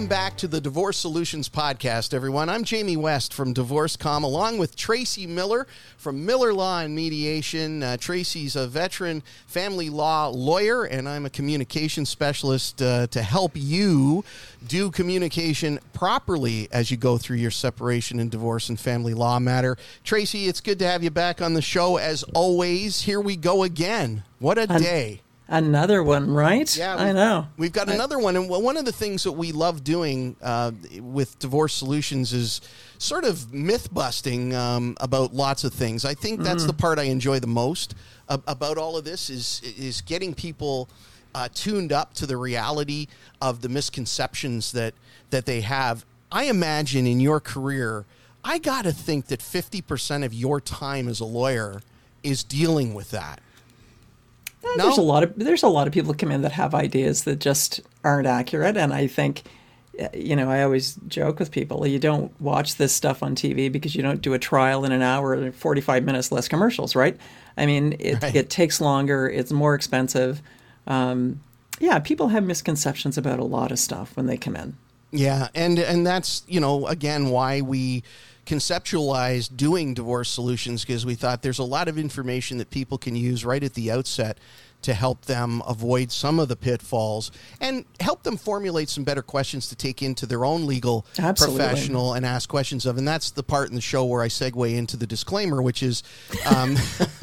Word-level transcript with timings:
Welcome 0.00 0.08
back 0.08 0.38
to 0.38 0.48
the 0.48 0.62
Divorce 0.62 0.96
Solutions 0.96 1.50
Podcast, 1.50 2.14
everyone. 2.14 2.48
I'm 2.48 2.64
Jamie 2.64 2.96
West 2.96 3.34
from 3.34 3.52
DivorceCom, 3.52 4.22
along 4.22 4.56
with 4.56 4.74
Tracy 4.74 5.26
Miller 5.26 5.66
from 5.98 6.24
Miller 6.24 6.54
Law 6.54 6.80
and 6.80 6.94
Mediation. 6.94 7.82
Uh, 7.82 7.98
Tracy's 7.98 8.56
a 8.56 8.66
veteran 8.66 9.22
family 9.46 9.90
law 9.90 10.28
lawyer, 10.28 10.84
and 10.84 11.06
I'm 11.06 11.26
a 11.26 11.30
communication 11.30 12.06
specialist 12.06 12.80
uh, 12.80 13.08
to 13.08 13.20
help 13.20 13.52
you 13.54 14.24
do 14.66 14.90
communication 14.90 15.78
properly 15.92 16.66
as 16.72 16.90
you 16.90 16.96
go 16.96 17.18
through 17.18 17.36
your 17.36 17.50
separation 17.50 18.20
and 18.20 18.30
divorce 18.30 18.70
and 18.70 18.80
family 18.80 19.12
law 19.12 19.38
matter. 19.38 19.76
Tracy, 20.02 20.46
it's 20.46 20.62
good 20.62 20.78
to 20.78 20.86
have 20.86 21.04
you 21.04 21.10
back 21.10 21.42
on 21.42 21.52
the 21.52 21.60
show 21.60 21.98
as 21.98 22.22
always. 22.34 23.02
Here 23.02 23.20
we 23.20 23.36
go 23.36 23.64
again. 23.64 24.22
What 24.38 24.56
a 24.56 24.66
day. 24.66 25.20
Another 25.52 26.00
one, 26.00 26.30
right? 26.30 26.76
Yeah, 26.76 26.94
I 26.94 27.10
know. 27.10 27.48
We've 27.56 27.72
got 27.72 27.88
another 27.88 28.20
one, 28.20 28.36
and 28.36 28.48
one 28.48 28.76
of 28.76 28.84
the 28.84 28.92
things 28.92 29.24
that 29.24 29.32
we 29.32 29.50
love 29.50 29.82
doing 29.82 30.36
uh, 30.40 30.70
with 31.00 31.36
Divorce 31.40 31.74
Solutions 31.74 32.32
is 32.32 32.60
sort 32.98 33.24
of 33.24 33.52
myth 33.52 33.92
busting 33.92 34.54
um, 34.54 34.96
about 35.00 35.34
lots 35.34 35.64
of 35.64 35.72
things. 35.74 36.04
I 36.04 36.14
think 36.14 36.42
that's 36.42 36.66
the 36.66 36.72
part 36.72 37.00
I 37.00 37.04
enjoy 37.04 37.40
the 37.40 37.48
most 37.48 37.96
uh, 38.28 38.38
about 38.46 38.78
all 38.78 38.96
of 38.96 39.04
this 39.04 39.28
is 39.28 39.60
is 39.76 40.02
getting 40.02 40.34
people 40.34 40.88
uh, 41.34 41.48
tuned 41.52 41.92
up 41.92 42.14
to 42.14 42.26
the 42.26 42.36
reality 42.36 43.08
of 43.42 43.60
the 43.60 43.68
misconceptions 43.68 44.70
that 44.70 44.94
that 45.30 45.46
they 45.46 45.62
have. 45.62 46.04
I 46.30 46.44
imagine 46.44 47.08
in 47.08 47.18
your 47.18 47.40
career, 47.40 48.04
I 48.44 48.58
got 48.58 48.82
to 48.82 48.92
think 48.92 49.26
that 49.26 49.42
fifty 49.42 49.82
percent 49.82 50.22
of 50.22 50.32
your 50.32 50.60
time 50.60 51.08
as 51.08 51.18
a 51.18 51.24
lawyer 51.24 51.82
is 52.22 52.44
dealing 52.44 52.94
with 52.94 53.10
that. 53.10 53.40
No? 54.62 54.84
There's 54.84 54.98
a 54.98 55.02
lot 55.02 55.22
of 55.22 55.32
there's 55.36 55.62
a 55.62 55.68
lot 55.68 55.86
of 55.86 55.92
people 55.92 56.14
come 56.14 56.30
in 56.30 56.42
that 56.42 56.52
have 56.52 56.74
ideas 56.74 57.24
that 57.24 57.40
just 57.40 57.80
aren't 58.04 58.26
accurate, 58.26 58.76
and 58.76 58.92
I 58.92 59.06
think, 59.06 59.42
uh, 60.00 60.08
you 60.14 60.36
know, 60.36 60.50
I 60.50 60.62
always 60.62 60.94
joke 61.08 61.38
with 61.38 61.50
people: 61.50 61.86
you 61.86 61.98
don't 61.98 62.38
watch 62.40 62.76
this 62.76 62.92
stuff 62.92 63.22
on 63.22 63.34
TV 63.34 63.72
because 63.72 63.94
you 63.94 64.02
don't 64.02 64.20
do 64.20 64.34
a 64.34 64.38
trial 64.38 64.84
in 64.84 64.92
an 64.92 65.02
hour, 65.02 65.34
and 65.34 65.54
45 65.54 66.04
minutes 66.04 66.30
less 66.30 66.46
commercials, 66.46 66.94
right? 66.94 67.16
I 67.56 67.66
mean, 67.66 67.96
it 67.98 68.22
Right. 68.22 68.34
it 68.34 68.50
takes 68.50 68.80
longer, 68.80 69.28
it's 69.28 69.50
more 69.50 69.74
expensive. 69.74 70.42
Um, 70.86 71.40
yeah, 71.80 71.98
people 71.98 72.28
have 72.28 72.44
misconceptions 72.44 73.16
about 73.16 73.38
a 73.38 73.44
lot 73.44 73.72
of 73.72 73.78
stuff 73.78 74.14
when 74.16 74.26
they 74.26 74.36
come 74.36 74.56
in. 74.56 74.76
Yeah, 75.10 75.48
and 75.54 75.78
and 75.78 76.06
that's 76.06 76.42
you 76.46 76.60
know 76.60 76.86
again 76.86 77.30
why 77.30 77.62
we 77.62 78.02
conceptualized 78.50 79.56
doing 79.56 79.94
divorce 79.94 80.28
solutions 80.28 80.84
because 80.84 81.06
we 81.06 81.14
thought 81.14 81.40
there's 81.40 81.60
a 81.60 81.64
lot 81.64 81.86
of 81.86 81.96
information 81.96 82.58
that 82.58 82.68
people 82.70 82.98
can 82.98 83.14
use 83.14 83.44
right 83.44 83.62
at 83.62 83.74
the 83.74 83.92
outset 83.92 84.38
to 84.82 84.92
help 84.92 85.26
them 85.26 85.62
avoid 85.68 86.10
some 86.10 86.40
of 86.40 86.48
the 86.48 86.56
pitfalls 86.56 87.30
and 87.60 87.84
help 88.00 88.24
them 88.24 88.36
formulate 88.36 88.88
some 88.88 89.04
better 89.04 89.22
questions 89.22 89.68
to 89.68 89.76
take 89.76 90.02
into 90.02 90.26
their 90.26 90.44
own 90.44 90.66
legal 90.66 91.06
Absolutely. 91.18 91.58
professional 91.60 92.14
and 92.14 92.26
ask 92.26 92.48
questions 92.48 92.86
of. 92.86 92.96
And 92.98 93.06
that's 93.06 93.30
the 93.30 93.42
part 93.42 93.68
in 93.68 93.76
the 93.76 93.80
show 93.80 94.04
where 94.04 94.22
I 94.22 94.28
segue 94.28 94.74
into 94.74 94.96
the 94.96 95.06
disclaimer, 95.06 95.62
which 95.62 95.82
is 95.82 96.02
um, 96.56 96.76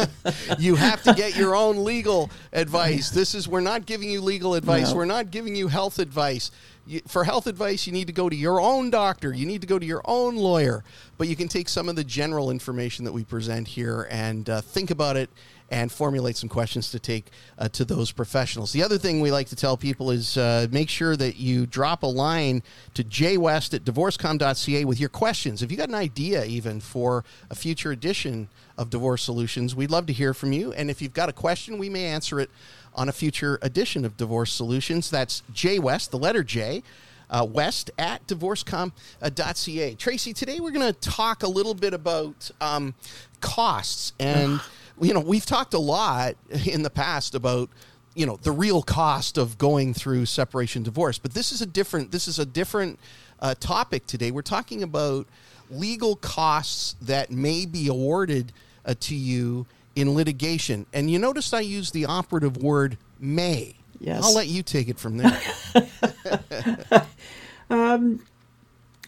you 0.59 0.75
have 0.75 1.02
to 1.03 1.14
get 1.14 1.36
your 1.36 1.56
own 1.56 1.84
legal 1.84 2.30
advice. 2.53 3.09
This 3.09 3.36
is, 3.36 3.47
we're 3.50 3.59
not 3.59 3.86
giving 3.86 4.09
you 4.09 4.22
legal 4.22 4.53
advice, 4.53 4.91
No. 4.91 4.95
we're 4.97 5.06
not 5.06 5.31
giving 5.31 5.56
you 5.56 5.67
health 5.67 6.00
advice. 6.00 6.52
You, 6.88 7.02
for 7.06 7.26
health 7.26 7.48
advice, 7.48 7.86
you 7.86 7.92
need 7.92 8.08
to 8.08 8.14
go 8.14 8.30
to 8.30 8.36
your 8.36 8.62
own 8.62 8.90
doctor. 8.90 9.34
You 9.34 9.46
need 9.46 9.60
to 9.60 9.68
go 9.68 9.78
to 9.78 9.86
your 9.86 10.02
own 10.06 10.38
lawyer. 10.38 10.86
But 11.18 11.28
you 11.28 11.36
can 11.36 11.50
take 11.50 11.68
some 11.68 11.90
of 11.90 11.98
the 11.98 12.04
general 12.04 12.50
information 12.50 13.04
that 13.04 13.12
we 13.12 13.26
present 13.26 13.68
here 13.68 14.08
and 14.10 14.50
uh, 14.50 14.62
think 14.62 14.90
about 14.90 15.18
it 15.18 15.30
and 15.70 15.92
formulate 15.92 16.38
some 16.38 16.48
questions 16.48 16.92
to 16.92 17.00
take 17.00 17.30
uh, 17.58 17.68
to 17.70 17.84
those 17.84 18.12
professionals. 18.14 18.72
The 18.72 18.84
other 18.84 18.98
thing 18.98 19.20
we 19.20 19.32
like 19.32 19.47
to 19.50 19.56
tell 19.56 19.76
people 19.76 20.12
is 20.12 20.38
uh, 20.38 20.68
make 20.72 20.88
sure 20.88 21.18
that 21.18 21.36
you 21.36 21.66
drop 21.66 22.03
a 22.03 22.08
line 22.08 22.64
to 22.94 23.03
jwest 23.03 23.74
at 23.74 23.84
divorcecom.ca 23.84 24.86
with 24.86 25.00
your 25.00 25.09
questions. 25.09 25.62
If 25.62 25.72
you 25.72 25.78
got 25.78 25.90
an 25.90 25.96
idea 25.96 26.46
even 26.46 26.80
for 26.80 27.26
a 27.50 27.56
future 27.56 27.92
edition 27.92 28.47
of 28.78 28.90
Divorce 28.90 29.24
Solutions, 29.24 29.76
we'd 29.76 29.92
love 29.92 30.06
to 30.06 30.14
hear 30.14 30.34
from 30.34 30.53
you. 30.53 30.72
And 30.72 30.90
if 30.90 31.02
you've 31.02 31.14
got 31.14 31.28
a 31.28 31.34
question, 31.34 31.78
we 31.78 31.90
may 31.90 32.06
answer 32.06 32.40
it 32.40 32.50
on 32.97 33.08
a 33.08 33.12
future 33.13 33.59
edition 33.62 34.03
of 34.03 34.18
Divorce 34.18 34.52
Solutions. 34.52 35.09
That's 35.09 35.44
J 35.53 35.80
West, 35.80 36.12
the 36.12 36.18
letter 36.18 36.44
J, 36.44 36.81
uh, 37.30 37.46
west 37.47 37.91
at 37.97 38.25
divorcecom.ca. 38.28 39.96
Tracy, 39.96 40.34
today 40.34 40.59
we're 40.59 40.72
going 40.72 40.94
to 40.94 41.00
talk 41.00 41.44
a 41.44 41.47
little 41.47 41.75
bit 41.75 41.94
about 41.94 42.50
um, 42.59 42.96
costs. 43.40 44.13
And, 44.19 44.59
you 45.02 45.13
know, 45.13 45.19
we've 45.19 45.46
talked 45.46 45.75
a 45.75 45.80
lot 45.80 46.35
in 46.66 46.81
the 46.81 46.90
past 46.90 47.35
about 47.35 47.69
you 48.16 48.25
know 48.25 48.40
the 48.41 48.52
real 48.52 48.81
cost 48.81 49.38
of 49.38 49.59
going 49.59 49.94
through 49.94 50.25
separation 50.25 50.81
divorce 50.81 51.19
but 51.19 51.35
this 51.35 51.52
is 51.52 51.62
a 51.62 51.68
different 51.68 52.12
this 52.12 52.28
is 52.28 52.40
a 52.40 52.46
different 52.47 52.97
uh, 53.41 53.53
topic 53.59 54.08
today 54.08 54.31
we're 54.31 54.41
talking 54.41 54.81
about 54.81 55.28
legal 55.69 56.16
costs 56.16 56.96
that 57.00 57.29
may 57.29 57.68
be 57.68 57.88
awarded 57.88 58.52
uh, 58.85 58.96
to 59.00 59.14
you 59.14 59.68
in 59.97 60.13
litigation 60.13 60.85
and 60.94 61.09
you 61.12 61.19
notice 61.19 61.52
i 61.53 61.59
use 61.59 61.91
the 61.91 62.06
operative 62.06 62.58
word 62.58 62.97
may 63.19 63.75
Yes. 64.00 64.24
i'll 64.24 64.35
let 64.35 64.47
you 64.47 64.62
take 64.63 64.88
it 64.90 65.00
from 65.00 65.18
there 65.18 65.41
um, 67.69 68.24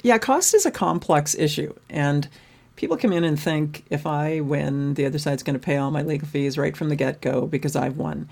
Yeah, 0.03 0.17
cost 0.17 0.53
is 0.55 0.66
a 0.66 0.72
complex 0.72 1.35
issue, 1.35 1.73
and 1.89 2.27
people 2.75 2.97
come 2.97 3.11
in 3.11 3.23
and 3.23 3.39
think 3.39 3.83
if 3.89 4.05
I 4.07 4.39
win, 4.39 4.94
the 4.94 5.05
other 5.05 5.19
side's 5.19 5.44
going 5.44 5.59
to 5.59 5.66
pay 5.66 5.77
all 5.77 5.91
my 5.91 6.01
legal 6.01 6.27
fees 6.27 6.57
right 6.57 6.75
from 6.75 6.89
the 6.89 6.95
get 6.95 7.21
go 7.21 7.45
because 7.45 7.75
I've 7.75 7.97
won. 7.97 8.29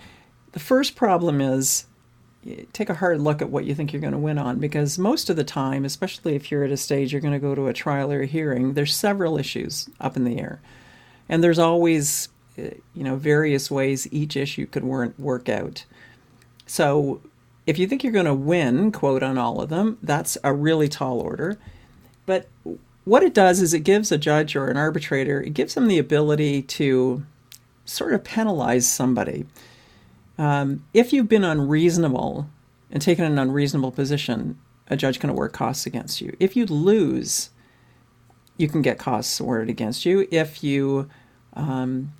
The 0.53 0.59
first 0.59 0.95
problem 0.95 1.41
is 1.41 1.85
take 2.71 2.89
a 2.89 2.93
hard 2.93 3.19
look 3.19 3.41
at 3.41 3.49
what 3.49 3.65
you 3.65 3.75
think 3.75 3.91
you're 3.91 4.01
going 4.01 4.13
to 4.13 4.17
win 4.19 4.37
on 4.37 4.59
because 4.59 4.97
most 4.97 5.29
of 5.29 5.35
the 5.35 5.43
time, 5.43 5.83
especially 5.83 6.35
if 6.35 6.49
you're 6.49 6.63
at 6.63 6.71
a 6.71 6.77
stage 6.77 7.11
you're 7.11 7.21
going 7.21 7.33
to 7.33 7.39
go 7.39 7.53
to 7.53 7.67
a 7.67 7.73
trial 7.73 8.11
or 8.11 8.21
a 8.21 8.25
hearing, 8.25 8.73
there's 8.73 8.95
several 8.95 9.37
issues 9.37 9.89
up 9.99 10.15
in 10.15 10.23
the 10.23 10.39
air. 10.39 10.61
And 11.27 11.43
there's 11.43 11.59
always, 11.59 12.29
you 12.57 13.03
know, 13.03 13.15
various 13.15 13.69
ways 13.69 14.07
each 14.11 14.35
issue 14.35 14.65
could 14.65 14.83
wor- 14.83 15.13
work 15.17 15.47
out. 15.49 15.85
So 16.65 17.21
if 17.65 17.77
you 17.77 17.87
think 17.87 18.03
you're 18.03 18.13
going 18.13 18.25
to 18.25 18.33
win, 18.33 18.91
quote, 18.91 19.23
on 19.23 19.37
all 19.37 19.61
of 19.61 19.69
them, 19.69 19.97
that's 20.01 20.37
a 20.43 20.53
really 20.53 20.87
tall 20.87 21.19
order. 21.19 21.57
But 22.25 22.47
what 23.05 23.23
it 23.23 23.33
does 23.33 23.61
is 23.61 23.73
it 23.73 23.81
gives 23.81 24.11
a 24.11 24.17
judge 24.17 24.55
or 24.55 24.67
an 24.67 24.77
arbitrator, 24.77 25.41
it 25.41 25.53
gives 25.53 25.75
them 25.75 25.87
the 25.87 25.97
ability 25.99 26.61
to 26.63 27.25
sort 27.85 28.13
of 28.13 28.23
penalize 28.23 28.87
somebody. 28.87 29.45
Um, 30.37 30.85
if 30.93 31.13
you've 31.13 31.29
been 31.29 31.43
unreasonable 31.43 32.49
and 32.91 33.01
taken 33.01 33.25
an 33.25 33.39
unreasonable 33.39 33.91
position, 33.91 34.57
a 34.89 34.97
judge 34.97 35.19
can 35.19 35.29
award 35.29 35.53
costs 35.53 35.85
against 35.85 36.21
you. 36.21 36.35
If 36.39 36.55
you 36.55 36.65
lose, 36.65 37.49
you 38.57 38.67
can 38.67 38.81
get 38.81 38.97
costs 38.97 39.39
awarded 39.39 39.69
against 39.69 40.05
you. 40.05 40.27
If 40.31 40.63
you 40.63 41.09
um, 41.53 42.13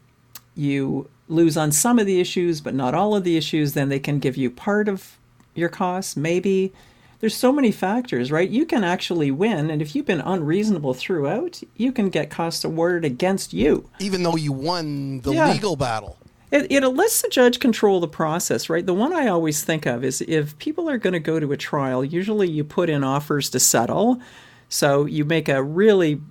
you 0.57 1.09
lose 1.29 1.57
on 1.57 1.71
some 1.71 1.99
of 1.99 2.05
the 2.05 2.19
issues, 2.19 2.61
but 2.61 2.73
not 2.73 2.93
all 2.93 3.15
of 3.15 3.23
the 3.23 3.37
issues, 3.37 3.73
then 3.73 3.89
they 3.89 3.99
can 3.99 4.19
give 4.19 4.37
you 4.37 4.49
part 4.49 4.87
of 4.87 5.17
your 5.55 5.69
costs, 5.69 6.15
maybe. 6.15 6.73
There's 7.19 7.35
so 7.35 7.51
many 7.51 7.71
factors, 7.71 8.31
right? 8.31 8.47
You 8.49 8.65
can 8.65 8.83
actually 8.83 9.31
win, 9.31 9.69
and 9.71 9.81
if 9.81 9.95
you've 9.95 10.05
been 10.05 10.21
unreasonable 10.21 10.93
throughout, 10.93 11.61
you 11.75 11.91
can 11.91 12.09
get 12.09 12.29
costs 12.29 12.63
awarded 12.63 13.03
against 13.05 13.53
you. 13.53 13.89
even 13.99 14.23
though 14.23 14.35
you 14.35 14.51
won 14.51 15.19
the 15.21 15.33
Yeah. 15.33 15.51
legal 15.51 15.75
battle 15.75 16.17
It, 16.49 16.71
it 16.71 16.87
lets 16.87 17.21
the 17.21 17.27
judge 17.27 17.59
control 17.59 17.99
the 17.99 18.07
process, 18.07 18.69
right? 18.69 18.85
The 18.85 18.93
one 18.93 19.11
I 19.13 19.27
always 19.27 19.63
think 19.63 19.85
of 19.85 20.03
is 20.05 20.21
if 20.29 20.57
people 20.59 20.89
are 20.89 20.97
going 20.97 21.11
to 21.13 21.19
go 21.19 21.41
to 21.41 21.51
a 21.51 21.57
trial, 21.57 22.05
usually 22.05 22.47
you 22.49 22.63
put 22.63 22.89
in 22.89 23.03
offers 23.03 23.49
to 23.49 23.59
settle. 23.59 24.21
So 24.69 25.05
you 25.05 25.25
make 25.25 25.49
a 25.49 25.61
really 25.61 26.21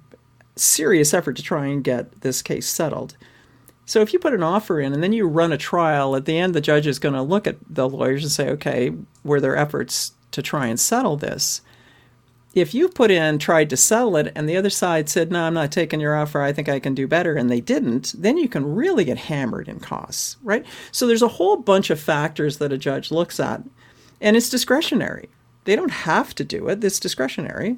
serious 0.54 1.12
effort 1.12 1.36
to 1.36 1.42
try 1.42 1.66
and 1.66 1.84
get 1.84 2.22
this 2.22 2.40
case 2.40 2.66
settled. 2.66 3.14
So 3.86 4.00
if 4.00 4.12
you 4.12 4.18
put 4.18 4.34
an 4.34 4.42
offer 4.42 4.80
in 4.80 4.92
and 4.92 5.02
then 5.02 5.12
you 5.12 5.26
run 5.26 5.52
a 5.52 5.56
trial, 5.56 6.16
at 6.16 6.24
the 6.24 6.36
end 6.36 6.54
the 6.54 6.60
judge 6.60 6.86
is 6.86 6.98
going 6.98 7.14
to 7.14 7.22
look 7.22 7.46
at 7.46 7.56
the 7.70 7.88
lawyers 7.88 8.24
and 8.24 8.32
say, 8.32 8.50
okay, 8.50 8.92
were 9.24 9.40
there 9.40 9.56
efforts 9.56 10.12
to 10.32 10.42
try 10.42 10.66
and 10.66 10.78
settle 10.78 11.16
this? 11.16 11.62
If 12.52 12.74
you 12.74 12.88
put 12.88 13.10
in 13.10 13.38
tried 13.38 13.70
to 13.70 13.76
settle 13.76 14.16
it 14.16 14.32
and 14.34 14.48
the 14.48 14.56
other 14.56 14.70
side 14.70 15.08
said, 15.08 15.30
no, 15.30 15.44
I'm 15.44 15.54
not 15.54 15.70
taking 15.70 16.00
your 16.00 16.16
offer, 16.16 16.40
I 16.40 16.52
think 16.52 16.68
I 16.68 16.80
can 16.80 16.94
do 16.94 17.06
better, 17.06 17.34
and 17.34 17.50
they 17.50 17.60
didn't, 17.60 18.14
then 18.16 18.38
you 18.38 18.48
can 18.48 18.74
really 18.74 19.04
get 19.04 19.18
hammered 19.18 19.68
in 19.68 19.78
costs, 19.78 20.38
right? 20.42 20.64
So 20.90 21.06
there's 21.06 21.22
a 21.22 21.28
whole 21.28 21.58
bunch 21.58 21.90
of 21.90 22.00
factors 22.00 22.56
that 22.58 22.72
a 22.72 22.78
judge 22.78 23.10
looks 23.10 23.38
at, 23.38 23.62
and 24.22 24.36
it's 24.36 24.48
discretionary. 24.48 25.28
They 25.64 25.76
don't 25.76 25.90
have 25.90 26.34
to 26.36 26.44
do 26.44 26.68
it, 26.68 26.82
it's 26.82 26.98
discretionary. 26.98 27.76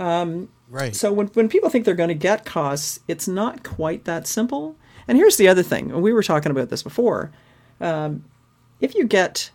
Um, 0.00 0.48
right 0.70 0.96
So 0.96 1.12
when, 1.12 1.26
when 1.28 1.48
people 1.48 1.68
think 1.68 1.84
they're 1.84 1.94
going 1.94 2.08
to 2.08 2.14
get 2.14 2.46
costs, 2.46 3.00
it's 3.08 3.28
not 3.28 3.62
quite 3.62 4.04
that 4.06 4.26
simple. 4.26 4.74
And 5.08 5.16
here's 5.18 5.36
the 5.38 5.48
other 5.48 5.62
thing, 5.62 6.00
we 6.02 6.12
were 6.12 6.22
talking 6.22 6.52
about 6.52 6.68
this 6.68 6.82
before. 6.82 7.30
Um, 7.80 8.24
if 8.80 8.94
you 8.94 9.04
get, 9.06 9.50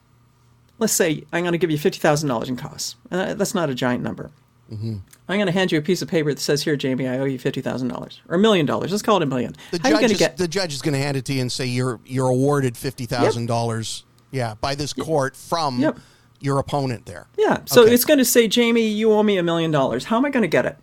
let's 0.80 0.94
say, 0.94 1.24
I'm 1.32 1.44
going 1.44 1.52
to 1.54 1.58
give 1.58 1.70
you 1.72 1.78
$50,000 1.78 2.48
in 2.50 2.56
costs, 2.58 2.96
and 3.12 3.40
that's 3.40 3.54
not 3.54 3.70
a 3.70 3.76
giant 3.76 4.04
number. 4.04 4.32
I'm 4.72 5.04
going 5.28 5.46
to 5.46 5.52
hand 5.52 5.72
you 5.72 5.78
a 5.78 5.82
piece 5.84 6.02
of 6.02 6.08
paper 6.08 6.34
that 6.34 6.40
says, 6.40 6.64
"Here, 6.64 6.76
Jamie, 6.76 7.08
I 7.08 7.20
owe 7.20 7.26
you 7.26 7.38
fifty 7.38 7.62
thousand 7.62 7.90
dollars 7.90 8.22
or 8.28 8.38
a 8.38 8.40
million 8.40 8.66
dollars. 8.66 8.90
Let's 8.90 9.04
call 9.04 9.18
it 9.18 9.22
a 9.22 9.28
million. 9.28 9.54
the 9.70 9.78
How 9.78 9.90
judge 9.90 10.00
going 10.00 10.08
to 10.08 10.14
is, 10.16 10.20
get? 10.20 10.38
the 10.38 10.48
judge 10.48 10.74
is 10.74 10.82
going 10.82 10.94
to 10.94 11.00
hand 11.00 11.16
it 11.16 11.26
to 11.26 11.34
you 11.34 11.42
and 11.42 11.52
say 11.52 11.68
you're 11.68 12.00
you're 12.08 12.28
awarded 12.30 12.76
fifty 12.76 13.06
thousand 13.06 13.46
dollars 13.46 14.04
yeah 14.32 14.56
by 14.62 14.74
this 14.74 14.92
court 14.92 15.36
from 15.36 15.80
Yep. 15.80 16.00
your 16.40 16.58
opponent 16.58 17.06
there. 17.06 17.28
Yeah. 17.38 17.60
So 17.66 17.84
Okay. 17.84 17.94
it's 17.94 18.04
going 18.04 18.18
to 18.18 18.26
say, 18.26 18.48
Jamie, 18.48 18.88
you 18.88 19.12
owe 19.14 19.22
me 19.22 19.38
a 19.38 19.44
million 19.44 19.70
dollars. 19.70 20.06
How 20.06 20.18
am 20.18 20.26
I 20.26 20.32
going 20.32 20.42
to 20.42 20.48
get 20.48 20.66
it? 20.66 20.78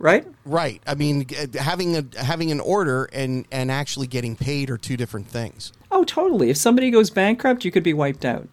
Right? 0.00 0.26
Right. 0.46 0.82
I 0.86 0.94
mean, 0.94 1.26
uh, 1.38 1.58
having 1.58 1.94
a 1.94 2.04
having 2.16 2.50
an 2.50 2.58
order 2.58 3.04
and 3.12 3.46
and 3.52 3.70
actually 3.70 4.06
getting 4.06 4.34
paid 4.34 4.70
are 4.70 4.78
two 4.78 4.96
different 4.96 5.28
things. 5.28 5.72
Oh, 5.92 6.04
totally. 6.04 6.48
If 6.48 6.56
somebody 6.56 6.90
goes 6.90 7.10
bankrupt, 7.10 7.66
you 7.66 7.70
could 7.70 7.82
be 7.82 7.92
wiped 7.92 8.24
out. 8.24 8.48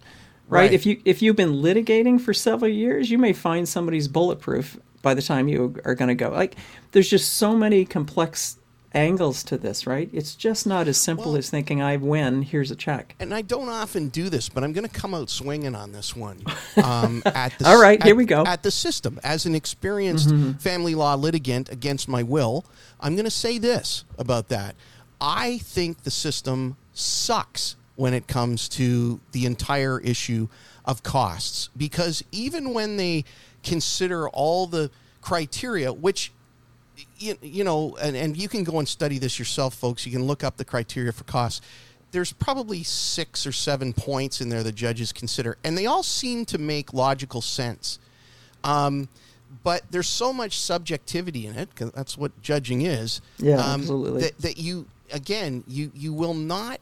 Right? 0.49 0.63
Right. 0.63 0.73
If 0.73 0.85
you 0.85 1.01
if 1.05 1.21
you've 1.21 1.37
been 1.37 1.53
litigating 1.53 2.19
for 2.19 2.33
several 2.33 2.69
years, 2.69 3.09
you 3.09 3.17
may 3.17 3.31
find 3.31 3.67
somebody's 3.67 4.09
bulletproof 4.09 4.77
by 5.01 5.13
the 5.13 5.21
time 5.21 5.47
you 5.47 5.77
are 5.85 5.95
going 5.95 6.09
to 6.09 6.15
go. 6.15 6.29
Like 6.29 6.57
there's 6.91 7.09
just 7.09 7.35
so 7.35 7.55
many 7.55 7.85
complex 7.85 8.57
angles 8.93 9.43
to 9.43 9.57
this, 9.57 9.85
right? 9.85 10.09
It's 10.13 10.33
just 10.35 10.65
not 10.65 10.87
as 10.87 10.97
simple 10.97 11.31
Well- 11.31 11.37
as 11.37 11.49
thinking 11.49 11.81
I 11.81 11.97
win, 11.97 12.41
here's 12.41 12.71
a 12.71 12.75
check. 12.75 13.15
And 13.19 13.33
I 13.33 13.41
don't 13.41 13.69
often 13.69 14.09
do 14.09 14.29
this, 14.29 14.49
but 14.49 14.63
I'm 14.63 14.73
going 14.73 14.87
to 14.87 14.93
come 14.93 15.13
out 15.13 15.29
swinging 15.29 15.75
on 15.75 15.91
this 15.91 16.15
one. 16.15 16.43
Um, 16.77 17.23
at 17.25 17.57
the, 17.57 17.67
All 17.67 17.81
right, 17.81 17.99
at- 17.99 18.05
here 18.05 18.15
we 18.15 18.25
go. 18.25 18.43
Mm-hmm. 18.43 18.53
At 18.53 18.61
the 18.63 18.69
system, 18.71 19.19
as 19.23 19.45
an 19.47 19.55
experienced 19.55 20.29
family 20.59 20.93
law 20.93 21.15
litigant 21.15 21.69
against 21.69 22.07
my 22.07 22.21
will, 22.21 22.65
I'm 22.99 23.15
going 23.15 23.25
to 23.25 23.31
say 23.31 23.57
this 23.57 24.05
about 24.17 24.49
that. 24.49 24.75
I 25.19 25.57
think 25.57 26.03
the 26.03 26.11
system 26.11 26.77
sucks 26.93 27.75
when 27.95 28.13
it 28.13 28.27
comes 28.27 28.69
to 28.69 29.19
the 29.31 29.45
entire 29.47 29.99
issue 29.99 30.47
of 30.85 31.01
costs 31.01 31.69
because 31.75 32.23
even 32.31 32.73
when 32.75 32.97
they 32.97 33.25
consider 33.63 34.29
all 34.29 34.67
the 34.67 34.91
criteria, 35.21 35.91
which 35.91 36.31
you, 37.17 37.35
you 37.41 37.63
know, 37.63 37.95
and, 38.01 38.15
and 38.15 38.37
you 38.37 38.47
can 38.49 38.63
go 38.63 38.79
and 38.79 38.87
study 38.87 39.17
this 39.19 39.37
yourself, 39.39 39.73
folks. 39.75 40.05
You 40.05 40.11
can 40.11 40.23
look 40.25 40.43
up 40.43 40.57
the 40.57 40.65
criteria 40.65 41.11
for 41.11 41.23
costs. 41.23 41.61
There's 42.11 42.31
probably 42.33 42.83
six 42.83 43.45
or 43.45 43.51
seven 43.51 43.93
points 43.93 44.39
in 44.41 44.49
there 44.49 44.63
the 44.63 44.71
judges 44.71 45.11
consider, 45.11 45.57
and 45.63 45.77
they 45.77 45.85
all 45.85 46.03
seem 46.03 46.45
to 46.45 46.57
make 46.57 46.93
logical 46.93 47.41
sense. 47.41 47.99
Um, 48.63 49.09
but 49.63 49.83
there's 49.91 50.07
so 50.07 50.31
much 50.33 50.57
subjectivity 50.59 51.47
in 51.47 51.55
it, 51.55 51.73
'cause 51.75 51.91
that's 51.93 52.17
what 52.17 52.39
judging 52.41 52.81
is. 52.81 53.21
Yeah, 53.37 53.55
um, 53.57 53.81
absolutely. 53.81 54.21
That, 54.21 54.37
that 54.39 54.57
you, 54.57 54.87
again, 55.11 55.63
you, 55.67 55.91
you 55.95 56.13
will 56.13 56.33
not, 56.33 56.79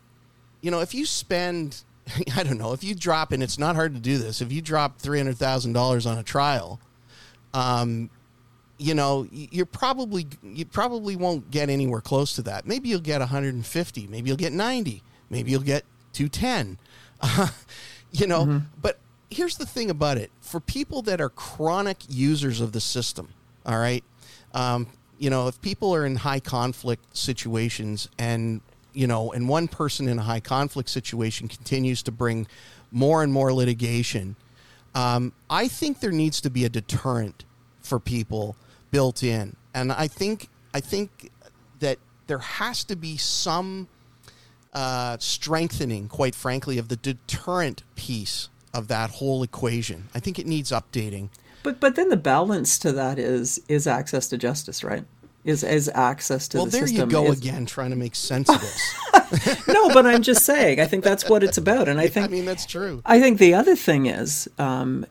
you 0.61 0.71
know, 0.71 0.79
if 0.79 0.93
you 0.93 1.05
spend, 1.05 1.83
I 2.35 2.43
don't 2.43 2.57
know, 2.57 2.73
if 2.73 2.83
you 2.83 2.95
drop, 2.95 3.31
and 3.31 3.41
it's 3.43 3.57
not 3.59 3.75
hard 3.75 3.93
to 3.95 3.99
do 3.99 4.17
this, 4.17 4.41
if 4.41 4.51
you 4.51 4.61
drop 4.61 4.99
$300,000 5.01 6.09
on 6.09 6.17
a 6.17 6.23
trial, 6.23 6.79
um, 7.53 8.09
you 8.77 8.93
know, 8.93 9.27
you're 9.31 9.65
probably 9.65 10.27
you 10.43 10.65
probably 10.65 11.15
won't 11.15 11.49
get 11.51 11.69
anywhere 11.69 12.01
close 12.01 12.33
to 12.33 12.41
that. 12.43 12.65
Maybe 12.65 12.89
you'll 12.89 12.99
get 12.99 13.19
150. 13.19 14.07
Maybe 14.07 14.27
you'll 14.29 14.37
get 14.37 14.53
90. 14.53 15.01
Maybe 15.29 15.51
you'll 15.51 15.61
get 15.61 15.85
210. 16.13 16.77
you 18.11 18.27
know, 18.27 18.61
but 18.81 18.99
here's 19.29 19.57
the 19.57 19.65
thing 19.65 19.89
about 19.89 20.17
it: 20.17 20.31
for 20.41 20.59
people 20.59 21.01
that 21.03 21.21
are 21.21 21.29
chronic 21.29 21.97
users 22.09 22.59
of 22.61 22.73
the 22.73 22.81
system, 22.81 23.29
all 23.65 23.79
right, 23.79 24.03
um, 24.53 24.87
you 25.17 25.29
know, 25.29 25.47
if 25.47 25.61
people 25.61 25.95
are 25.95 26.05
in 26.05 26.17
high 26.17 26.41
conflict 26.41 27.15
situations 27.15 28.09
and 28.19 28.61
you 28.93 29.07
know, 29.07 29.31
and 29.31 29.47
one 29.49 29.67
person 29.67 30.07
in 30.07 30.19
a 30.19 30.23
high 30.23 30.39
conflict 30.39 30.89
situation 30.89 31.47
continues 31.47 32.01
to 32.03 32.11
bring 32.11 32.47
more 32.91 33.23
and 33.23 33.31
more 33.31 33.53
litigation, 33.53 34.35
um, 34.93 35.33
I 35.49 35.67
think 35.67 35.99
there 35.99 36.11
needs 36.11 36.39
to 36.41 36.49
be 36.49 36.63
a 36.65 36.69
deterrent 36.69 37.43
for 37.81 37.99
people 37.99 38.55
built 38.95 39.21
in, 39.23 39.57
and 39.73 39.91
I 39.91 40.07
think 40.07 40.47
I 40.73 40.79
think 40.79 41.29
that 41.79 41.97
there 42.27 42.37
has 42.39 42.85
to 42.85 42.95
be 42.95 43.17
some 43.17 43.89
uh, 44.73 45.17
strengthening, 45.19 46.07
quite 46.07 46.33
frankly, 46.33 46.77
of 46.77 46.87
the 46.87 46.95
deterrent 46.95 47.83
piece 47.95 48.47
of 48.73 48.87
that 48.87 49.09
whole 49.11 49.43
equation. 49.43 50.07
I 50.15 50.19
think 50.21 50.39
it 50.39 50.47
needs 50.47 50.71
updating. 50.71 51.27
But 51.61 51.81
but 51.81 51.95
then 51.97 52.07
the 52.07 52.15
balance 52.35 52.79
to 52.79 52.93
that 52.93 53.19
is 53.19 53.59
is 53.67 53.85
access 53.85 54.29
to 54.29 54.37
justice, 54.37 54.81
right? 54.81 55.03
Is 55.43 55.61
is 55.63 55.89
access 55.93 56.47
to 56.49 56.57
Well, 56.57 56.65
the 56.67 56.71
there 56.71 56.87
system. 56.87 57.09
you 57.09 57.11
go 57.17 57.31
is- 57.31 57.39
again, 57.39 57.65
trying 57.65 57.89
to 57.89 57.95
make 57.97 58.15
sense 58.15 58.47
of 58.49 58.61
this. 58.61 59.67
no, 59.67 59.89
but 59.89 60.05
I'm 60.05 60.21
just 60.21 60.45
saying. 60.45 60.79
I 60.79 60.85
think 60.85 61.03
that's 61.03 61.27
what 61.29 61.43
it's 61.43 61.57
about, 61.57 61.87
and 61.89 61.99
I 61.99 62.07
think 62.07 62.25
I 62.27 62.29
mean, 62.29 62.45
that's 62.45 62.65
true. 62.65 63.01
I 63.05 63.19
think 63.19 63.39
the 63.39 63.53
other 63.55 63.75
thing 63.75 64.05
is 64.05 64.47
um, 64.57 65.05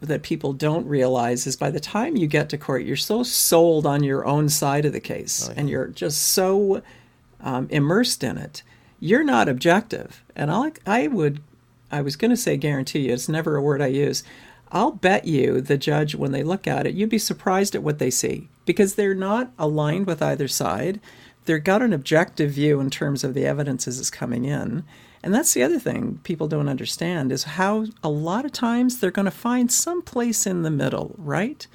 that 0.00 0.22
people 0.22 0.52
don't 0.52 0.86
realize 0.86 1.46
is 1.46 1.56
by 1.56 1.70
the 1.70 1.80
time 1.80 2.16
you 2.16 2.26
get 2.26 2.48
to 2.50 2.58
court, 2.58 2.84
you're 2.84 2.96
so 2.96 3.22
sold 3.22 3.86
on 3.86 4.02
your 4.02 4.24
own 4.26 4.48
side 4.48 4.84
of 4.84 4.92
the 4.92 5.00
case, 5.00 5.48
and 5.56 5.68
you're 5.70 5.88
just 5.88 6.20
so 6.20 6.82
um, 7.40 7.68
immersed 7.70 8.24
in 8.24 8.38
it. 8.38 8.62
You're 9.00 9.24
not 9.24 9.48
objective, 9.48 10.22
and 10.34 10.50
I 10.50 10.72
I 10.86 11.08
would 11.08 11.40
I 11.90 12.00
was 12.00 12.16
going 12.16 12.30
to 12.30 12.36
say 12.36 12.56
guarantee 12.56 13.06
you. 13.06 13.12
It's 13.12 13.28
never 13.28 13.56
a 13.56 13.62
word 13.62 13.80
I 13.82 13.86
use. 13.86 14.24
I'll 14.72 14.90
bet 14.90 15.24
you 15.26 15.60
the 15.60 15.78
judge, 15.78 16.16
when 16.16 16.32
they 16.32 16.42
look 16.42 16.66
at 16.66 16.86
it, 16.86 16.94
you'd 16.94 17.08
be 17.08 17.18
surprised 17.18 17.76
at 17.76 17.82
what 17.82 18.00
they 18.00 18.10
see 18.10 18.48
because 18.66 18.94
they're 18.94 19.14
not 19.14 19.52
aligned 19.58 20.06
with 20.06 20.20
either 20.20 20.48
side. 20.48 21.00
They've 21.44 21.62
got 21.62 21.82
an 21.82 21.92
objective 21.92 22.52
view 22.52 22.80
in 22.80 22.90
terms 22.90 23.24
of 23.24 23.34
the 23.34 23.44
evidence 23.46 23.86
as 23.86 24.00
it's 24.00 24.10
coming 24.10 24.44
in. 24.44 24.84
And 25.22 25.34
that's 25.34 25.54
the 25.54 25.62
other 25.62 25.78
thing 25.78 26.20
people 26.22 26.48
don't 26.48 26.68
understand 26.68 27.32
is 27.32 27.44
how 27.44 27.86
a 28.02 28.08
lot 28.08 28.44
of 28.44 28.52
times 28.52 28.98
they're 28.98 29.10
going 29.10 29.24
to 29.24 29.30
find 29.30 29.72
some 29.72 30.02
place 30.02 30.46
in 30.46 30.62
the 30.62 30.70
middle, 30.70 31.14
right? 31.16 31.66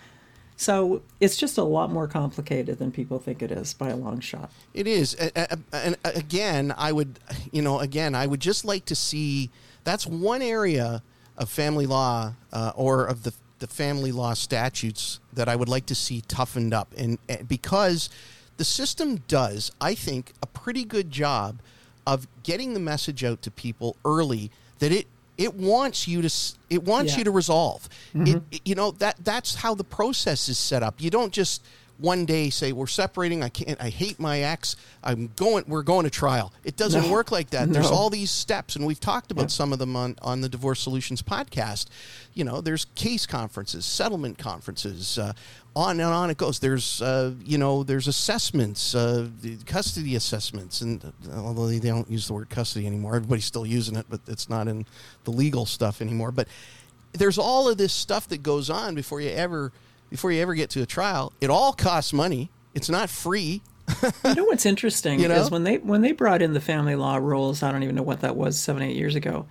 So 0.56 1.02
it's 1.22 1.38
just 1.38 1.58
a 1.58 1.64
lot 1.64 1.90
more 1.90 2.06
complicated 2.06 2.80
than 2.80 2.92
people 2.92 3.18
think 3.18 3.42
it 3.42 3.50
is 3.50 3.74
by 3.74 3.90
a 3.90 3.96
long 3.96 4.20
shot. 4.20 4.52
It 4.74 4.88
is, 4.88 5.14
and 5.14 5.98
again, 6.04 6.74
I 6.78 6.92
would, 6.92 7.18
you 7.52 7.62
know, 7.62 7.80
again, 7.80 8.14
I 8.14 8.28
would 8.28 8.42
just 8.42 8.66
like 8.66 8.84
to 8.86 8.96
see. 8.96 9.52
That's 9.86 10.06
one 10.06 10.42
area 10.42 11.02
of 11.38 11.50
family 11.50 11.86
law 11.86 12.34
uh, 12.52 12.74
or 12.76 13.06
of 13.06 13.24
the 13.24 13.34
the 13.60 13.68
family 13.68 14.12
law 14.12 14.34
statutes 14.34 15.20
that 15.32 15.48
I 15.48 15.56
would 15.56 15.70
like 15.70 15.86
to 15.88 15.96
see 15.96 16.22
toughened 16.28 16.74
up, 16.74 16.94
and, 16.98 17.18
and 17.30 17.48
because 17.48 18.10
the 18.60 18.66
system 18.66 19.24
does, 19.30 19.72
I 19.80 19.96
think, 19.96 20.34
a 20.44 20.46
pretty 20.48 20.84
good 20.84 21.10
job 21.12 21.62
of 22.06 22.28
getting 22.44 22.74
the 22.74 22.80
message 22.82 23.24
out 23.24 23.42
to 23.44 23.52
people 23.52 23.96
early 24.04 24.52
that 24.80 24.92
it 24.92 25.08
it 25.38 25.56
wants 25.56 26.06
you 26.10 26.22
to 26.22 26.30
it 26.70 26.84
wants 26.84 27.14
Yeah. 27.14 27.20
you 27.20 27.24
to 27.24 27.32
resolve. 27.32 27.88
It, 28.14 28.18
mm-hmm. 28.18 28.38
it- 28.52 28.62
you 28.66 28.76
know 28.76 28.92
that 29.00 29.16
that's 29.24 29.56
how 29.56 29.74
the 29.76 29.86
process 29.86 30.50
is 30.50 30.58
set 30.58 30.84
up. 30.84 30.96
You 31.00 31.10
don't 31.10 31.32
just 31.32 31.64
one 32.00 32.26
day 32.26 32.50
say 32.50 32.72
we're 32.72 32.88
separating. 32.88 33.44
I 33.44 33.50
can't. 33.50 33.80
I 33.82 33.90
hate 33.90 34.20
my 34.20 34.40
ex. 34.40 34.76
I'm 35.04 35.32
going. 35.36 35.66
We're 35.68 35.84
going 35.84 36.06
to 36.06 36.10
trial. 36.10 36.54
It 36.64 36.78
doesn't 36.78 37.04
No. 37.04 37.12
work 37.12 37.32
like 37.32 37.50
that. 37.52 37.70
There's 37.74 37.92
all 37.92 38.10
these 38.10 38.32
steps, 38.32 38.76
and 38.76 38.86
we've 38.86 39.00
talked 39.00 39.32
about 39.32 39.52
some 39.52 39.74
of 39.74 39.80
them 39.80 39.96
on 39.96 40.16
on 40.22 40.42
the 40.42 40.50
Divorce 40.50 40.80
Solutions 40.80 41.22
podcast. 41.22 41.88
You 42.34 42.44
know, 42.46 42.62
there's 42.62 42.86
case 42.96 43.26
conferences, 43.26 43.86
settlement 43.86 44.38
conferences, 44.38 45.18
uh, 45.18 45.34
on 45.76 46.00
and 46.00 46.10
on 46.10 46.30
it 46.30 46.38
goes. 46.38 46.60
There's 46.60 47.02
uh, 47.02 47.34
you 47.44 47.58
know, 47.58 47.84
there's 47.84 48.08
assessments, 48.08 48.96
uh, 48.96 49.28
the 49.42 49.58
custody 49.66 50.16
assessments, 50.16 50.80
and 50.82 51.04
uh, 51.30 51.36
although 51.36 51.68
they 51.68 51.80
don't 51.80 52.10
use 52.10 52.28
the 52.28 52.34
word 52.34 52.50
custody 52.50 52.88
anymore, 52.88 53.16
everybody's 53.18 53.46
still 53.46 53.66
using 53.66 53.98
it, 53.98 54.06
but 54.10 54.22
it's 54.28 54.50
not 54.50 54.68
in 54.70 54.86
the 55.26 55.32
legal 55.32 55.66
stuff 55.66 56.02
anymore. 56.02 56.32
But 56.32 56.48
there's 57.12 57.38
all 57.38 57.68
of 57.68 57.78
this 57.78 57.92
stuff 57.92 58.28
that 58.30 58.42
goes 58.44 58.70
on 58.70 58.96
before 58.96 59.20
you 59.20 59.32
ever 59.32 59.74
before 60.10 60.32
you 60.32 60.42
ever 60.42 60.56
get 60.56 60.70
to 60.72 60.82
a 60.82 60.86
trial. 60.86 61.34
It 61.42 61.50
all 61.50 61.74
costs 61.74 62.14
money. 62.14 62.50
It's 62.74 62.90
not 62.90 63.10
free. 63.10 63.62
You 64.24 64.36
know 64.36 64.46
what's 64.46 64.66
interesting 64.66 65.20
You 65.22 65.28
know? 65.30 65.36
is 65.42 65.50
when 65.52 65.64
they 65.64 65.78
when 65.80 66.02
they 66.02 66.12
brought 66.12 66.42
in 66.42 66.54
the 66.54 66.62
family 66.62 66.96
law 66.96 67.18
rules. 67.18 67.64
I 67.64 67.72
don't 67.72 67.84
even 67.84 67.96
know 67.96 68.04
what 68.04 68.22
that 68.22 68.36
was 68.36 68.58
seven 68.60 68.84
eight 68.84 68.96
years 68.96 69.16
ago. 69.16 69.48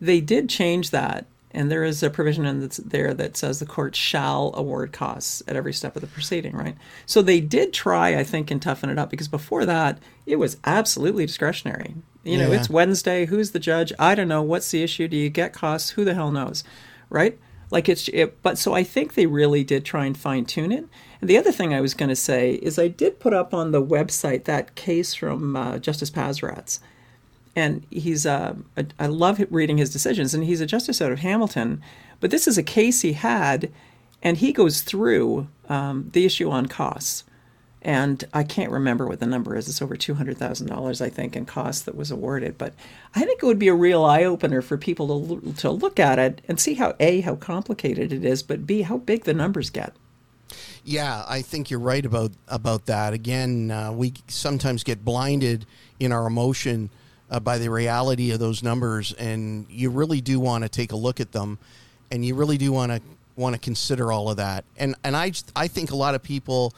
They 0.00 0.20
did 0.20 0.48
change 0.48 0.90
that, 0.90 1.26
and 1.50 1.70
there 1.70 1.82
is 1.84 2.02
a 2.02 2.08
provision 2.08 2.46
in 2.46 2.60
that's 2.60 2.76
there 2.78 3.12
that 3.14 3.36
says 3.36 3.58
the 3.58 3.66
court 3.66 3.94
shall 3.96 4.52
award 4.54 4.92
costs 4.92 5.42
at 5.48 5.56
every 5.56 5.72
step 5.72 5.96
of 5.96 6.02
the 6.02 6.08
proceeding. 6.08 6.56
Right. 6.56 6.76
So 7.04 7.20
they 7.20 7.40
did 7.40 7.72
try, 7.72 8.16
I 8.16 8.22
think, 8.24 8.50
and 8.50 8.62
toughen 8.62 8.90
it 8.90 8.98
up 8.98 9.10
because 9.10 9.28
before 9.28 9.66
that 9.66 9.98
it 10.24 10.36
was 10.36 10.56
absolutely 10.64 11.26
discretionary. 11.26 11.96
You 12.22 12.38
know, 12.38 12.50
Yeah. 12.52 12.58
it's 12.60 12.70
Wednesday. 12.70 13.26
Who's 13.26 13.50
the 13.50 13.58
judge? 13.58 13.92
I 13.98 14.14
don't 14.14 14.28
know. 14.28 14.42
What's 14.42 14.70
the 14.70 14.82
issue? 14.82 15.08
Do 15.08 15.16
you 15.16 15.30
get 15.30 15.52
costs? 15.52 15.90
Who 15.90 16.04
the 16.04 16.14
hell 16.14 16.30
knows? 16.30 16.62
Right. 17.08 17.38
Like 17.70 17.88
it's, 17.88 18.08
it, 18.08 18.42
but 18.42 18.58
so 18.58 18.74
I 18.74 18.82
think 18.82 19.14
they 19.14 19.26
really 19.26 19.62
did 19.62 19.84
try 19.84 20.06
and 20.06 20.16
fine 20.16 20.44
tune 20.44 20.72
it. 20.72 20.84
And 21.20 21.30
the 21.30 21.38
other 21.38 21.52
thing 21.52 21.72
I 21.72 21.80
was 21.80 21.94
going 21.94 22.08
to 22.08 22.16
say 22.16 22.54
is 22.54 22.78
I 22.78 22.88
did 22.88 23.20
put 23.20 23.32
up 23.32 23.54
on 23.54 23.70
the 23.70 23.82
website 23.82 24.44
that 24.44 24.74
case 24.74 25.14
from 25.14 25.56
uh, 25.56 25.78
Justice 25.78 26.10
Pazaratz, 26.10 26.80
and 27.54 27.86
he's 27.90 28.26
uh, 28.26 28.54
a, 28.76 28.86
I 28.98 29.06
love 29.06 29.44
reading 29.50 29.78
his 29.78 29.92
decisions, 29.92 30.34
and 30.34 30.44
he's 30.44 30.60
a 30.60 30.66
justice 30.66 31.00
out 31.00 31.12
of 31.12 31.20
Hamilton. 31.20 31.82
But 32.18 32.30
this 32.30 32.48
is 32.48 32.58
a 32.58 32.62
case 32.62 33.02
he 33.02 33.12
had, 33.12 33.70
and 34.22 34.38
he 34.38 34.52
goes 34.52 34.82
through 34.82 35.48
um, 35.68 36.10
the 36.12 36.24
issue 36.24 36.50
on 36.50 36.66
costs. 36.66 37.24
And 37.82 38.22
I 38.34 38.42
can't 38.42 38.70
remember 38.70 39.06
what 39.06 39.20
the 39.20 39.26
number 39.26 39.56
is. 39.56 39.68
It's 39.68 39.80
over 39.80 39.96
two 39.96 40.14
hundred 40.14 40.36
thousand 40.36 40.66
dollars, 40.66 41.00
I 41.00 41.08
think, 41.08 41.34
in 41.34 41.46
costs 41.46 41.82
that 41.82 41.94
was 41.94 42.10
awarded. 42.10 42.58
But 42.58 42.74
I 43.14 43.24
think 43.24 43.42
it 43.42 43.46
would 43.46 43.58
be 43.58 43.68
a 43.68 43.74
real 43.74 44.04
eye 44.04 44.24
opener 44.24 44.60
for 44.60 44.76
people 44.76 45.40
to 45.40 45.52
to 45.52 45.70
look 45.70 45.98
at 45.98 46.18
it 46.18 46.42
and 46.46 46.60
see 46.60 46.74
how 46.74 46.94
a 47.00 47.20
how 47.20 47.36
complicated 47.36 48.12
it 48.12 48.24
is, 48.24 48.42
but 48.42 48.66
b 48.66 48.82
how 48.82 48.98
big 48.98 49.24
the 49.24 49.32
numbers 49.32 49.70
get. 49.70 49.94
Yeah, 50.84 51.24
I 51.28 51.42
think 51.42 51.70
you're 51.70 51.80
right 51.80 52.04
about 52.04 52.32
about 52.48 52.86
that. 52.86 53.12
Again, 53.12 53.70
uh, 53.70 53.92
we 53.92 54.12
sometimes 54.28 54.84
get 54.84 55.04
blinded 55.04 55.64
in 55.98 56.12
our 56.12 56.26
emotion 56.26 56.90
uh, 57.30 57.40
by 57.40 57.58
the 57.58 57.70
reality 57.70 58.30
of 58.30 58.40
those 58.40 58.62
numbers, 58.62 59.12
and 59.14 59.66
you 59.70 59.90
really 59.90 60.20
do 60.20 60.40
want 60.40 60.64
to 60.64 60.68
take 60.68 60.92
a 60.92 60.96
look 60.96 61.20
at 61.20 61.32
them, 61.32 61.58
and 62.10 62.24
you 62.24 62.34
really 62.34 62.58
do 62.58 62.72
want 62.72 62.92
to 62.92 63.00
want 63.36 63.54
to 63.54 63.60
consider 63.60 64.12
all 64.12 64.30
of 64.30 64.36
that. 64.36 64.64
And 64.76 64.94
and 65.04 65.16
I 65.16 65.32
I 65.56 65.68
think 65.68 65.90
a 65.90 65.96
lot 65.96 66.14
of 66.14 66.22
people 66.22 66.74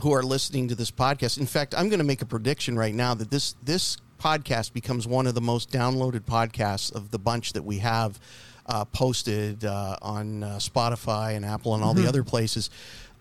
who 0.00 0.12
are 0.12 0.22
listening 0.22 0.68
to 0.68 0.74
this 0.74 0.90
podcast. 0.90 1.38
In 1.38 1.46
fact, 1.46 1.74
I'm 1.76 1.88
going 1.88 1.98
to 2.00 2.04
make 2.04 2.22
a 2.22 2.26
prediction 2.26 2.76
right 2.78 2.94
now 2.94 3.14
that 3.14 3.30
this 3.30 3.54
this 3.62 3.98
podcast 4.20 4.72
becomes 4.72 5.06
one 5.06 5.26
of 5.26 5.34
the 5.34 5.40
most 5.40 5.70
downloaded 5.70 6.20
podcasts 6.20 6.94
of 6.94 7.10
the 7.10 7.18
bunch 7.18 7.52
that 7.54 7.62
we 7.64 7.78
have 7.78 8.20
uh, 8.66 8.84
posted 8.84 9.64
uh, 9.64 9.96
on 10.00 10.42
uh, 10.44 10.46
Spotify 10.58 11.34
and 11.34 11.44
Apple 11.44 11.74
and 11.74 11.82
all 11.82 11.92
Mm-hmm. 11.94 12.02
the 12.04 12.08
other 12.08 12.22
places, 12.24 12.70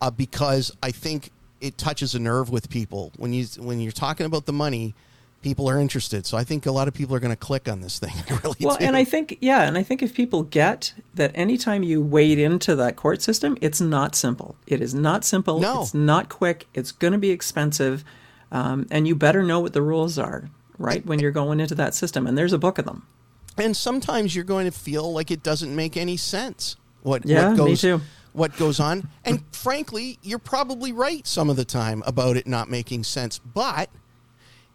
uh, 0.02 0.12
because 0.12 0.72
I 0.84 0.92
think 0.92 1.32
it 1.60 1.78
touches 1.78 2.16
a 2.16 2.20
nerve 2.20 2.50
with 2.50 2.70
people 2.70 3.12
when 3.18 3.34
you 3.34 3.46
when 3.60 3.80
you're 3.80 3.92
talking 3.92 4.26
about 4.26 4.46
the 4.46 4.54
money. 4.54 4.94
People 5.42 5.68
are 5.70 5.80
interested, 5.80 6.26
so 6.28 6.38
I 6.38 6.44
think 6.44 6.66
a 6.68 6.72
lot 6.72 6.88
of 6.88 6.94
people 6.94 7.16
are 7.16 7.20
going 7.20 7.32
to 7.34 7.36
click 7.36 7.68
on 7.68 7.82
this 7.82 7.98
thing. 8.00 8.14
Really 8.44 8.56
Well, 8.62 8.78
do. 8.78 8.86
and 8.86 8.96
I 8.96 9.04
think, 9.04 9.38
yeah, 9.42 9.64
and 9.64 9.78
I 9.78 9.84
think 9.84 10.04
if 10.04 10.14
people 10.14 10.44
get 10.44 10.94
that 11.16 11.32
anytime 11.34 11.82
you 11.84 12.02
wade 12.02 12.38
into 12.38 12.76
that 12.76 12.96
court 12.96 13.22
system, 13.22 13.58
it's 13.62 13.82
not 13.82 14.14
simple. 14.16 14.56
It 14.68 14.82
is 14.82 14.94
not 14.94 15.26
simple. 15.26 15.60
No. 15.60 15.82
It's 15.82 15.94
not 15.94 16.30
quick. 16.30 16.68
It's 16.74 16.92
going 16.92 17.14
to 17.14 17.20
be 17.20 17.32
expensive. 17.32 18.04
Um, 18.52 18.86
and 18.92 19.08
you 19.08 19.16
better 19.16 19.42
know 19.44 19.60
what 19.62 19.74
the 19.74 19.82
rules 19.82 20.18
are, 20.20 20.50
right, 20.78 21.06
when 21.06 21.20
you're 21.20 21.32
going 21.32 21.60
into 21.60 21.74
that 21.76 21.96
system. 21.96 22.28
And 22.28 22.38
there's 22.38 22.54
a 22.54 22.60
book 22.60 22.78
of 22.78 22.86
them. 22.86 23.08
and 23.58 23.76
sometimes 23.76 24.36
you're 24.36 24.46
going 24.46 24.66
to 24.70 24.78
feel 24.78 25.12
like 25.12 25.32
it 25.32 25.42
doesn't 25.44 25.76
make 25.76 25.98
any 25.98 26.18
sense 26.18 26.76
what 27.02 27.26
Yeah, 27.26 27.54
what 27.56 27.66
me 27.66 27.76
too. 27.76 28.00
what 28.34 28.56
goes 28.58 28.80
on 28.80 29.10
and 29.26 29.44
frankly 29.52 30.18
you're 30.22 30.40
probably 30.40 30.94
right 30.94 31.26
some 31.28 31.50
of 31.50 31.58
the 31.58 31.66
time 31.66 32.02
about 32.06 32.38
it 32.38 32.48
not 32.48 32.70
making 32.70 33.04
sense 33.04 33.40
but 33.40 33.90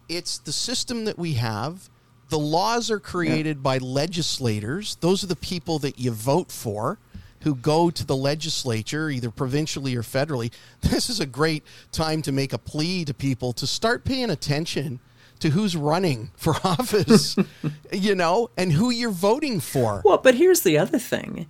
it's 0.09 0.37
the 0.37 0.51
system 0.51 1.05
that 1.05 1.17
we 1.17 1.33
have. 1.33 1.89
The 2.29 2.39
laws 2.39 2.91
are 2.91 2.99
created 2.99 3.63
by 3.63 3.77
legislators. 3.77 4.95
Those 4.99 5.23
are 5.23 5.27
the 5.27 5.35
people 5.35 5.79
that 5.79 5.97
you 5.97 6.11
vote 6.11 6.51
for 6.51 6.99
who 7.41 7.55
go 7.55 7.89
to 7.89 8.05
the 8.05 8.15
legislature 8.15 9.09
either 9.09 9.31
provincially 9.31 9.95
or 9.95 10.01
federally. 10.01 10.51
This 10.81 11.09
is 11.09 11.19
a 11.19 11.25
great 11.25 11.63
time 11.91 12.21
to 12.23 12.31
make 12.31 12.53
a 12.53 12.57
plea 12.57 13.05
to 13.05 13.13
people 13.13 13.53
to 13.53 13.67
start 13.67 14.03
paying 14.03 14.29
attention 14.29 14.99
to 15.39 15.51
who's 15.51 15.75
running 15.75 16.31
for 16.35 16.55
office 16.63 17.35
you 17.91 18.15
know 18.15 18.49
and 18.57 18.73
who 18.73 18.89
you're 18.89 19.11
voting 19.11 19.59
for. 19.59 20.01
Well, 20.03 20.17
but 20.17 20.35
here's 20.35 20.61
the 20.61 20.77
other 20.77 20.99
thing. 20.99 21.47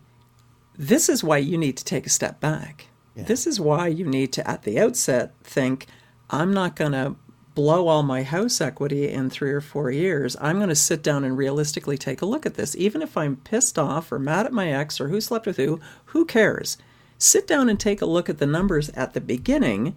This 0.77 1.09
is 1.09 1.23
why 1.23 1.37
you 1.37 1.57
need 1.57 1.77
to 1.77 1.85
take 1.85 2.05
a 2.05 2.09
step 2.09 2.39
back. 2.39 2.87
This 3.25 3.47
is 3.47 3.59
why 3.59 3.87
you 3.87 4.05
need 4.05 4.31
to, 4.33 4.47
at 4.47 4.61
the 4.61 4.79
outset, 4.79 5.33
think 5.43 5.87
I'm 6.29 6.53
not 6.53 6.75
going 6.75 6.91
to 6.91 7.15
blow 7.57 7.87
all 7.87 8.03
my 8.03 8.21
house 8.21 8.61
equity 8.61 9.09
in 9.09 9.31
three 9.31 9.51
or 9.51 9.61
four 9.61 9.89
years. 9.89 10.37
I'm 10.39 10.57
going 10.57 10.69
to 10.69 10.75
sit 10.75 11.01
down 11.01 11.23
and 11.23 11.35
realistically 11.35 11.97
take 11.97 12.21
a 12.21 12.25
look 12.27 12.45
at 12.45 12.53
this. 12.53 12.75
Even 12.75 13.01
if 13.01 13.17
I'm 13.17 13.37
pissed 13.37 13.79
off 13.79 14.11
or 14.11 14.19
mad 14.19 14.45
at 14.45 14.53
my 14.53 14.71
ex 14.71 15.01
or 15.01 15.07
who 15.07 15.19
slept 15.19 15.47
with 15.47 15.57
who, 15.57 15.79
who 16.05 16.23
cares? 16.23 16.77
Sit 17.17 17.47
down 17.47 17.67
and 17.67 17.79
take 17.79 17.99
a 17.99 18.05
look 18.05 18.29
at 18.29 18.37
the 18.37 18.45
numbers 18.45 18.89
at 18.89 19.15
the 19.15 19.21
beginning 19.21 19.95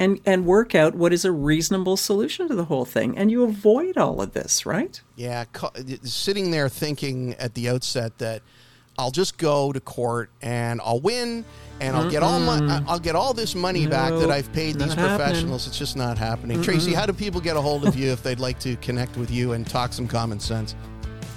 and, 0.00 0.20
and 0.26 0.44
work 0.44 0.74
out 0.74 0.96
what 0.96 1.12
is 1.12 1.24
a 1.24 1.30
reasonable 1.30 1.96
solution 1.96 2.48
to 2.48 2.56
the 2.56 2.64
whole 2.64 2.84
thing. 2.84 3.16
And 3.16 3.30
you 3.30 3.44
avoid 3.44 3.96
all 3.96 4.20
of 4.20 4.32
this, 4.32 4.66
right? 4.66 5.00
Yeah, 5.14 5.44
sitting 6.02 6.50
there 6.50 6.68
thinking 6.68 7.34
at 7.34 7.54
the 7.54 7.68
outset 7.68 8.18
that 8.18 8.42
I'll 8.98 9.12
just 9.12 9.38
go 9.38 9.72
to 9.72 9.80
court 9.80 10.30
and 10.42 10.80
I'll 10.84 11.00
win 11.00 11.44
and 11.80 11.96
I'll 11.96 12.10
get 12.10 12.24
all 12.24 12.40
my 12.40 12.82
I'll 12.88 12.98
get 12.98 13.14
all 13.14 13.32
this 13.32 13.54
money 13.54 13.86
back 13.86 14.10
that 14.10 14.30
I've 14.30 14.52
paid 14.52 14.74
these 14.74 14.88
not 14.88 14.98
happening. 14.98 15.18
professionals. 15.18 15.68
It's 15.68 15.78
just 15.78 15.96
not 15.96 16.18
happening. 16.18 16.60
Tracy, 16.62 16.92
how 16.92 17.06
do 17.06 17.12
people 17.12 17.40
get 17.40 17.56
a 17.56 17.60
hold 17.60 17.86
of 17.86 17.94
you 17.94 18.10
if 18.10 18.24
they'd 18.24 18.40
like 18.40 18.58
to 18.60 18.74
connect 18.76 19.16
with 19.16 19.30
you 19.30 19.52
and 19.52 19.64
talk 19.64 19.92
some 19.92 20.08
common 20.08 20.40
sense? 20.40 20.74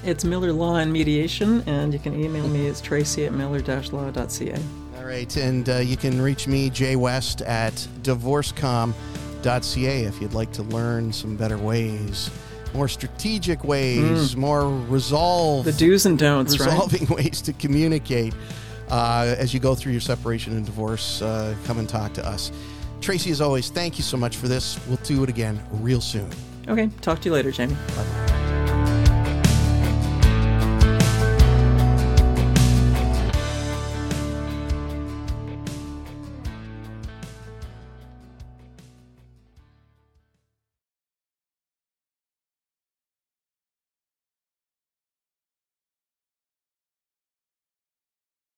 It's 0.03 0.25
Miller 0.25 0.51
Law 0.51 0.77
and 0.77 0.91
Mediation, 0.91 1.61
and 1.67 1.93
you 1.93 1.99
can 1.99 2.19
email 2.19 2.47
me. 2.47 2.65
It's 2.65 2.81
tracy 2.81 3.27
at 3.27 3.33
miller-law.ca. 3.33 4.57
All 4.97 5.05
right, 5.05 5.37
and 5.37 5.69
uh, 5.69 5.77
you 5.77 5.95
can 5.95 6.19
reach 6.19 6.47
me, 6.47 6.71
Jay 6.71 6.95
West, 6.95 7.43
at 7.43 7.73
divorcecom.ca 8.01 10.01
if 10.03 10.19
you'd 10.19 10.33
like 10.33 10.51
to 10.53 10.63
learn 10.63 11.13
some 11.13 11.35
better 11.35 11.59
ways, 11.59 12.31
more 12.73 12.87
strategic 12.87 13.63
ways, 13.63 14.35
more 14.35 14.67
resolve. 14.69 15.65
The 15.65 15.73
do's 15.73 16.05
and 16.05 16.17
don'ts, 16.17 16.59
right? 16.59 16.67
resolving 16.67 17.07
ways 17.15 17.41
to 17.41 17.53
communicate 17.53 18.33
uh, 18.89 19.35
as 19.37 19.53
you 19.53 19.59
go 19.59 19.75
through 19.75 19.91
your 19.91 20.01
separation 20.01 20.55
and 20.55 20.65
divorce. 20.65 21.21
Uh, 21.21 21.55
come 21.65 21.79
and 21.79 21.87
talk 21.87 22.13
to 22.13 22.25
us. 22.25 22.51
Tracy, 23.01 23.31
as 23.31 23.41
always, 23.41 23.69
thank 23.69 23.97
you 23.97 24.03
so 24.03 24.15
much 24.17 24.37
for 24.37 24.47
this. 24.47 24.79
We'll 24.87 24.97
do 24.97 25.23
it 25.23 25.29
again 25.29 25.59
real 25.71 26.01
soon. 26.01 26.29
Okay, 26.67 26.89
talk 27.01 27.19
to 27.21 27.29
you 27.29 27.33
later, 27.33 27.51
Jamie. 27.51 27.75
Bye. 27.95 28.20